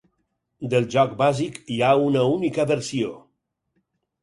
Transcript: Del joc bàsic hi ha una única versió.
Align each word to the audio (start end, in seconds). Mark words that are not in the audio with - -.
Del 0.71 0.87
joc 0.95 1.13
bàsic 1.19 1.59
hi 1.75 1.77
ha 1.89 1.93
una 2.07 2.25
única 2.39 2.67
versió. 2.75 3.15